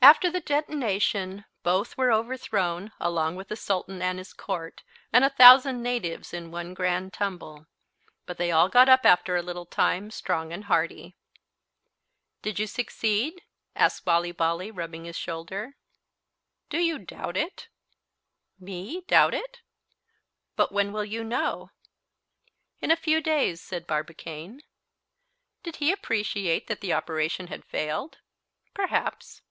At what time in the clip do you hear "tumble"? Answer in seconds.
7.12-7.66